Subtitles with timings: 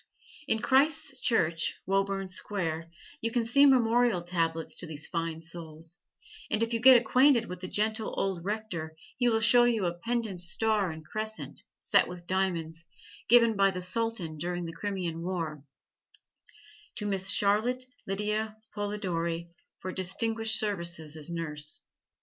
[0.47, 2.89] In Christ's Church, Woburn Square,
[3.21, 5.99] you can see memorial tablets to these fine souls,
[6.49, 9.93] and if you get acquainted with the gentle old rector he will show you a
[9.93, 12.83] pendant star and crescent, set with diamonds,
[13.29, 15.61] given by the Sultan during the Crimean war,
[16.95, 21.81] "To Miss Charlotte Lydia Polidori for distinguished services as Nurse."